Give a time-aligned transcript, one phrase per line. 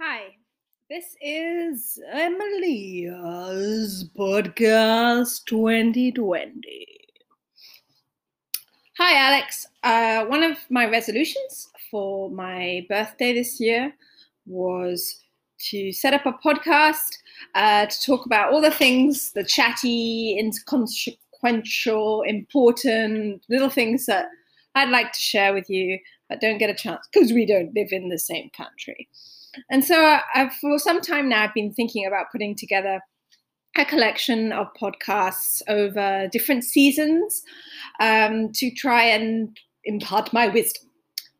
[0.00, 0.34] Hi,
[0.90, 6.86] this is Emilia's podcast 2020.
[8.98, 9.68] Hi, Alex.
[9.84, 13.94] Uh, one of my resolutions for my birthday this year
[14.46, 15.20] was
[15.70, 17.18] to set up a podcast
[17.54, 24.26] uh, to talk about all the things, the chatty, inconsequential, important little things that
[24.74, 27.92] I'd like to share with you, but don't get a chance because we don't live
[27.92, 29.08] in the same country.
[29.70, 33.00] And so, I've, for some time now, I've been thinking about putting together
[33.76, 37.42] a collection of podcasts over different seasons
[38.00, 40.88] um, to try and impart my wisdom.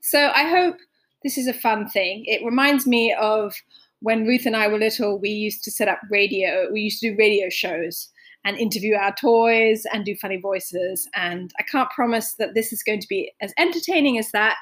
[0.00, 0.76] So, I hope
[1.22, 2.24] this is a fun thing.
[2.26, 3.54] It reminds me of
[4.00, 7.10] when Ruth and I were little, we used to set up radio, we used to
[7.10, 8.10] do radio shows
[8.44, 11.08] and interview our toys and do funny voices.
[11.14, 14.56] And I can't promise that this is going to be as entertaining as that,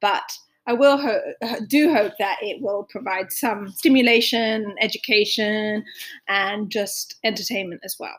[0.00, 0.32] but
[0.68, 1.32] I will ho-
[1.66, 5.82] do hope that it will provide some stimulation, education,
[6.28, 8.16] and just entertainment as well.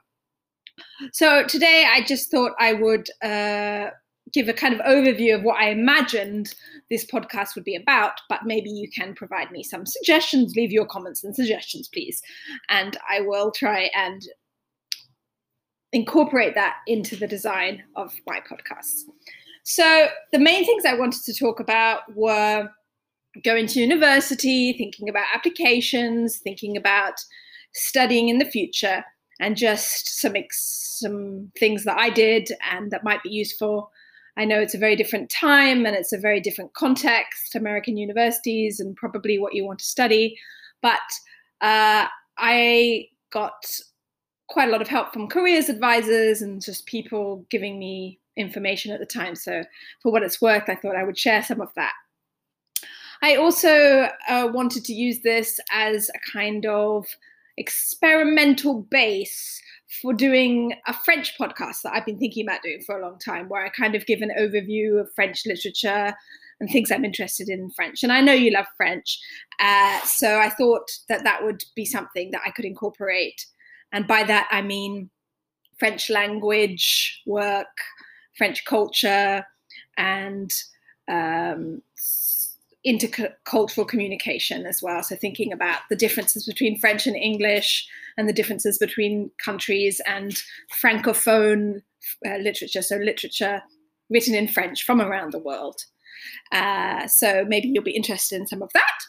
[1.13, 3.91] So today, I just thought I would uh,
[4.33, 6.55] give a kind of overview of what I imagined
[6.89, 10.55] this podcast would be about, but maybe you can provide me some suggestions.
[10.55, 12.21] Leave your comments and suggestions, please,
[12.69, 14.21] and I will try and
[15.91, 19.03] incorporate that into the design of my podcasts.
[19.69, 22.67] So, the main things I wanted to talk about were
[23.43, 27.23] going to university, thinking about applications, thinking about
[27.75, 29.05] studying in the future,
[29.39, 33.91] and just some some things that I did and that might be useful.
[34.37, 38.79] I know it's a very different time and it's a very different context, American universities,
[38.79, 40.35] and probably what you want to study.
[40.81, 40.97] But
[41.61, 42.07] uh,
[42.39, 43.67] I got
[44.50, 49.00] quite a lot of help from careers advisors and just people giving me information at
[49.00, 49.36] the time.
[49.36, 49.64] So,
[50.02, 51.94] for what it's worth, I thought I would share some of that.
[53.22, 57.05] I also uh, wanted to use this as a kind of
[57.58, 59.61] experimental base
[60.02, 63.49] for doing a French podcast that I've been thinking about doing for a long time,
[63.49, 66.15] where I kind of give an overview of French literature
[66.59, 68.04] and things I'm interested in French.
[68.04, 69.20] And I know you love French,
[69.59, 73.45] uh, so I thought that that would be something that I could incorporate.
[73.92, 75.10] And by that, I mean
[75.80, 77.67] French language work,
[78.38, 79.45] French culture
[79.98, 80.52] and
[81.10, 81.82] um,
[82.86, 85.04] intercultural communication as well.
[85.04, 90.42] So, thinking about the differences between French and English and the differences between countries and
[90.82, 91.82] Francophone
[92.26, 93.61] uh, literature, so literature
[94.10, 95.82] written in French from around the world.
[96.52, 99.00] Uh, so, maybe you'll be interested in some of that.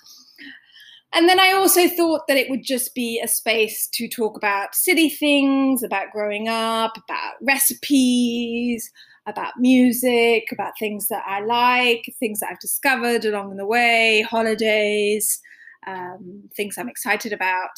[1.12, 4.74] And then I also thought that it would just be a space to talk about
[4.74, 8.90] city things, about growing up, about recipes,
[9.26, 15.40] about music, about things that I like, things that I've discovered along the way, holidays,
[15.86, 17.70] um, things I'm excited about.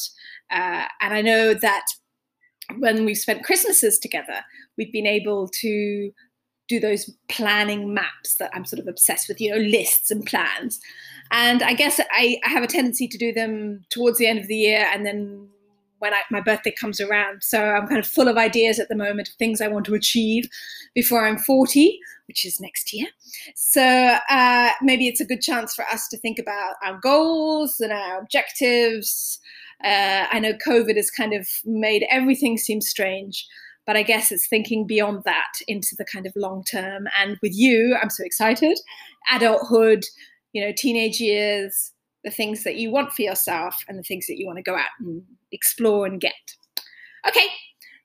[0.51, 1.85] Uh, and I know that
[2.77, 4.41] when we've spent Christmases together,
[4.77, 6.11] we've been able to
[6.67, 10.79] do those planning maps that I'm sort of obsessed with, you know, lists and plans.
[11.31, 14.47] And I guess I, I have a tendency to do them towards the end of
[14.47, 15.49] the year and then
[16.03, 17.43] when I, my birthday comes around.
[17.43, 19.93] So I'm kind of full of ideas at the moment of things I want to
[19.93, 20.49] achieve
[20.93, 21.97] before I'm 40,
[22.27, 23.07] which is next year.
[23.55, 27.93] So uh, maybe it's a good chance for us to think about our goals and
[27.93, 29.39] our objectives.
[29.81, 33.47] Uh, I know COVID has kind of made everything seem strange,
[33.85, 37.07] but I guess it's thinking beyond that into the kind of long term.
[37.19, 38.79] And with you, I'm so excited.
[39.31, 40.03] Adulthood,
[40.53, 41.91] you know, teenage years,
[42.23, 44.75] the things that you want for yourself and the things that you want to go
[44.75, 46.33] out and explore and get.
[47.27, 47.47] Okay,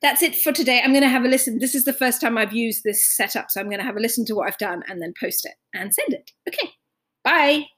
[0.03, 0.81] that's it for today.
[0.83, 1.59] I'm going to have a listen.
[1.59, 4.01] This is the first time I've used this setup, so I'm going to have a
[4.01, 6.33] listen to what I've done and then post it and send it.
[6.49, 6.71] Okay,
[7.25, 7.78] bye.